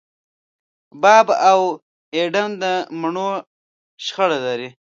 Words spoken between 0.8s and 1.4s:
باب